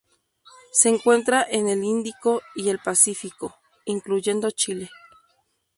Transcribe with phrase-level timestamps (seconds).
[0.71, 3.53] Se encuentra en el Índico y el Pacífico,
[3.85, 4.89] incluyendo Chile.